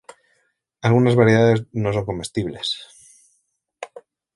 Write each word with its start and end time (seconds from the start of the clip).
Algunas 0.81 1.15
variedades 1.15 1.67
no 1.73 1.93
son 1.93 2.05
comestibles. 2.09 2.67